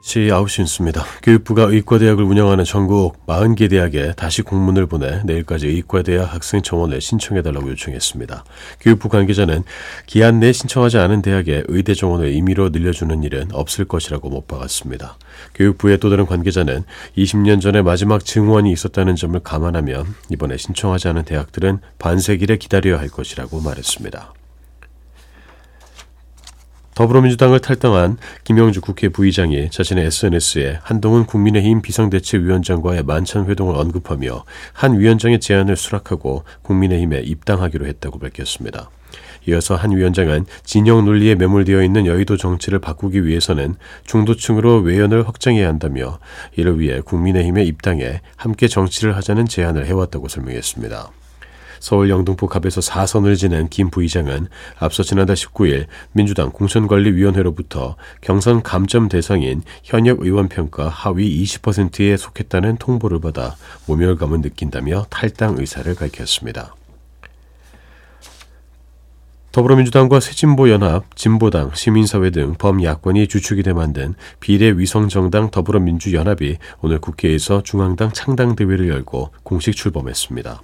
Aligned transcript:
시 0.00 0.20
9시 0.20 0.62
뉴스입니다. 0.62 1.04
교육부가 1.22 1.64
의과대학을 1.64 2.24
운영하는 2.24 2.64
전국 2.64 3.26
40개 3.26 3.68
대학에 3.68 4.12
다시 4.16 4.42
공문을 4.42 4.86
보내 4.86 5.22
내일까지 5.24 5.66
의과대학 5.66 6.32
학생 6.32 6.62
정원을 6.62 7.00
신청해달라고 7.00 7.68
요청했습니다. 7.70 8.44
교육부 8.80 9.08
관계자는 9.08 9.64
기한 10.06 10.40
내 10.40 10.52
신청하지 10.52 10.98
않은 10.98 11.22
대학에 11.22 11.64
의대 11.66 11.94
정원을 11.94 12.32
임의로 12.32 12.70
늘려주는 12.70 13.22
일은 13.22 13.48
없을 13.52 13.84
것이라고 13.84 14.30
못 14.30 14.46
박았습니다. 14.46 15.18
교육부의 15.54 15.98
또 15.98 16.10
다른 16.10 16.26
관계자는 16.26 16.84
20년 17.16 17.60
전에 17.60 17.82
마지막 17.82 18.24
증원이 18.24 18.70
있었다는 18.72 19.16
점을 19.16 19.38
감안하면 19.40 20.06
이번에 20.30 20.56
신청하지 20.56 21.08
않은 21.08 21.24
대학들은 21.24 21.80
반세기를 21.98 22.58
기다려야 22.58 22.98
할 22.98 23.08
것이라고 23.08 23.60
말했습니다. 23.60 24.32
더불어민주당을 26.98 27.60
탈당한 27.60 28.18
김영주 28.42 28.80
국회 28.80 29.08
부의장이 29.08 29.70
자신의 29.70 30.06
SNS에 30.06 30.80
한동훈 30.82 31.26
국민의힘 31.26 31.80
비상대책위원장과의 31.80 33.04
만찬 33.04 33.46
회동을 33.46 33.76
언급하며 33.76 34.44
한 34.72 34.98
위원장의 34.98 35.38
제안을 35.38 35.76
수락하고 35.76 36.42
국민의힘에 36.62 37.20
입당하기로 37.20 37.86
했다고 37.86 38.18
밝혔습니다. 38.18 38.90
이어서 39.46 39.76
한 39.76 39.96
위원장은 39.96 40.46
진영 40.64 41.04
논리에 41.04 41.36
매몰되어 41.36 41.84
있는 41.84 42.04
여의도 42.04 42.36
정치를 42.36 42.80
바꾸기 42.80 43.24
위해서는 43.24 43.76
중도층으로 44.04 44.78
외연을 44.78 45.28
확장해야 45.28 45.68
한다며 45.68 46.18
이를 46.56 46.80
위해 46.80 47.00
국민의힘에 47.00 47.62
입당해 47.62 48.22
함께 48.34 48.66
정치를 48.66 49.14
하자는 49.14 49.46
제안을 49.46 49.86
해왔다고 49.86 50.26
설명했습니다. 50.26 51.12
서울 51.80 52.10
영등포 52.10 52.46
갑에서 52.46 52.80
4선을 52.80 53.36
지낸 53.36 53.68
김 53.68 53.90
부의장은 53.90 54.48
앞서 54.78 55.02
지난달 55.02 55.36
19일 55.36 55.86
민주당 56.12 56.50
공천관리위원회로부터 56.50 57.96
경선 58.20 58.62
감점 58.62 59.08
대상인 59.08 59.62
현역 59.82 60.20
의원 60.20 60.48
평가 60.48 60.88
하위 60.88 61.42
20%에 61.44 62.16
속했다는 62.16 62.76
통보를 62.76 63.20
받아 63.20 63.56
모멸감을 63.86 64.40
느낀다며 64.40 65.06
탈당 65.10 65.56
의사를 65.58 65.94
밝혔습니다. 65.94 66.74
더불어민주당과 69.50 70.20
새진보연합, 70.20 71.16
진보당, 71.16 71.72
시민사회 71.74 72.30
등 72.30 72.54
범야권이 72.58 73.26
주축이 73.28 73.62
돼 73.62 73.72
만든 73.72 74.14
비례위성정당 74.40 75.50
더불어민주연합이 75.50 76.58
오늘 76.80 77.00
국회에서 77.00 77.62
중앙당 77.62 78.12
창당대회를 78.12 78.88
열고 78.88 79.30
공식 79.42 79.74
출범했습니다. 79.74 80.60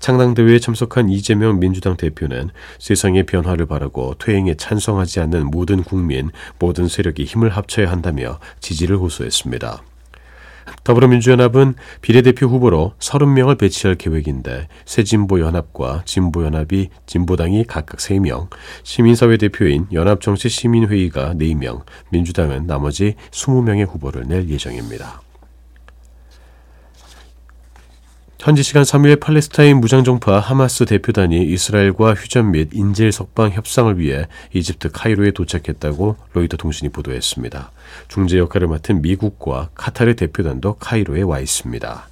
창당대회에 0.00 0.58
참석한 0.58 1.08
이재명 1.08 1.60
민주당 1.60 1.96
대표는 1.96 2.50
세상의 2.78 3.24
변화를 3.24 3.66
바라고 3.66 4.14
퇴행에 4.18 4.54
찬성하지 4.54 5.20
않는 5.20 5.46
모든 5.46 5.84
국민, 5.84 6.30
모든 6.58 6.88
세력이 6.88 7.24
힘을 7.24 7.50
합쳐야 7.50 7.90
한다며 7.90 8.40
지지를 8.60 8.96
호소했습니다. 8.96 9.82
더불어민주연합은 10.84 11.74
비례대표 12.00 12.46
후보로 12.46 12.94
30명을 12.98 13.58
배치할 13.58 13.96
계획인데 13.96 14.68
새진보연합과 14.84 16.02
진보연합이 16.04 16.88
진보당이 17.06 17.64
각각 17.64 17.98
3명, 17.98 18.48
시민사회 18.82 19.36
대표인 19.36 19.86
연합정치시민회의가 19.92 21.34
4명, 21.34 21.82
민주당은 22.10 22.66
나머지 22.66 23.14
20명의 23.30 23.86
후보를 23.86 24.26
낼 24.26 24.48
예정입니다. 24.48 25.20
현지 28.40 28.62
시간 28.62 28.84
3일 28.84 29.20
팔레스타인 29.20 29.82
무장정파 29.82 30.38
하마스 30.38 30.86
대표단이 30.86 31.44
이스라엘과 31.44 32.14
휴전 32.14 32.52
및 32.52 32.70
인질 32.72 33.12
석방 33.12 33.50
협상을 33.50 33.98
위해 33.98 34.28
이집트 34.54 34.92
카이로에 34.92 35.32
도착했다고 35.32 36.16
로이터 36.32 36.56
통신이 36.56 36.88
보도했습니다. 36.88 37.70
중재 38.08 38.38
역할을 38.38 38.68
맡은 38.68 39.02
미국과 39.02 39.68
카타르 39.74 40.16
대표단도 40.16 40.76
카이로에 40.76 41.20
와 41.20 41.38
있습니다. 41.38 42.08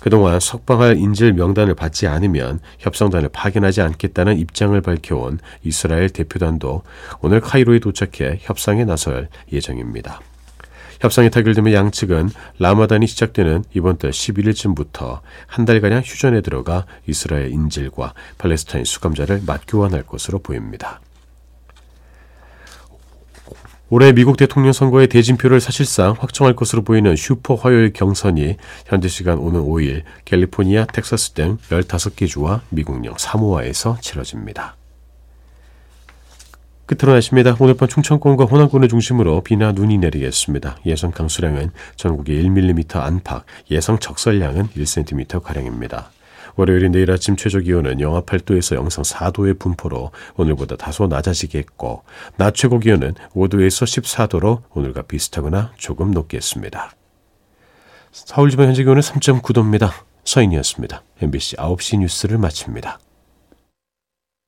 그동안 0.00 0.40
석방할 0.40 0.98
인질 0.98 1.32
명단을 1.32 1.74
받지 1.74 2.06
않으면 2.06 2.60
협상단을 2.78 3.30
파견하지 3.30 3.80
않겠다는 3.80 4.38
입장을 4.38 4.78
밝혀온 4.78 5.38
이스라엘 5.64 6.10
대표단도 6.10 6.82
오늘 7.22 7.40
카이로에 7.40 7.78
도착해 7.78 8.40
협상에 8.42 8.84
나설 8.84 9.30
예정입니다. 9.50 10.20
협상이 11.00 11.30
타결되면 11.30 11.72
양측은 11.72 12.30
라마단이 12.58 13.06
시작되는 13.06 13.64
이번 13.74 13.98
달 13.98 14.10
11일쯤부터 14.10 15.20
한 15.46 15.64
달가량 15.64 16.02
휴전에 16.04 16.40
들어가 16.40 16.86
이스라엘 17.06 17.50
인질과 17.50 18.14
팔레스타인 18.38 18.84
수감자를 18.84 19.42
맞교환할 19.46 20.04
것으로 20.04 20.38
보입니다. 20.40 21.00
올해 23.94 24.10
미국 24.12 24.38
대통령 24.38 24.72
선거의 24.72 25.06
대진표를 25.06 25.60
사실상 25.60 26.16
확정할 26.18 26.56
것으로 26.56 26.82
보이는 26.82 27.14
슈퍼 27.14 27.54
화요일 27.56 27.92
경선이 27.92 28.56
현지 28.86 29.10
시간 29.10 29.36
오는 29.36 29.60
5일 29.60 30.04
캘리포니아, 30.24 30.86
텍사스 30.86 31.32
등 31.32 31.58
15개 31.68 32.26
주와 32.26 32.62
미국령 32.70 33.16
사모아에서 33.18 33.98
치러집니다. 34.00 34.76
날씨입니다. 37.10 37.56
오늘 37.58 37.74
밤 37.74 37.88
충청권과 37.88 38.44
호남권을 38.44 38.88
중심으로 38.88 39.42
비나 39.42 39.72
눈이 39.72 39.98
내리겠습니다. 39.98 40.78
예상 40.86 41.10
강수량은 41.10 41.70
전국에 41.96 42.34
1mm 42.34 42.96
안팎, 42.96 43.44
예상 43.70 43.98
적설량은 43.98 44.68
1cm가량입니다. 44.68 46.06
월요일인 46.56 46.92
내일 46.92 47.10
아침 47.10 47.36
최저 47.36 47.60
기온은 47.60 48.00
영하 48.00 48.22
8도에서 48.22 48.76
영상 48.76 49.02
4도의 49.02 49.58
분포로 49.58 50.10
오늘보다 50.36 50.76
다소 50.76 51.06
낮아지겠고, 51.06 52.04
낮 52.36 52.54
최고 52.54 52.78
기온은 52.78 53.14
5도에서 53.34 53.84
14도로 54.02 54.62
오늘과 54.74 55.02
비슷하거나 55.02 55.72
조금 55.76 56.10
높겠습니다. 56.10 56.92
서울 58.10 58.50
지방 58.50 58.66
현재 58.66 58.84
기온은 58.84 59.00
3.9도입니다. 59.00 59.90
서인이었습니다. 60.24 61.02
MBC 61.20 61.56
9시 61.56 61.98
뉴스를 61.98 62.38
마칩니다. 62.38 62.98